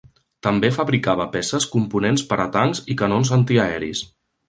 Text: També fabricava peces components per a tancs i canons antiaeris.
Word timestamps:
També 0.45 0.71
fabricava 0.77 1.27
peces 1.35 1.69
components 1.75 2.25
per 2.33 2.41
a 2.47 2.51
tancs 2.59 2.85
i 2.95 2.99
canons 3.03 3.37
antiaeris. 3.41 4.07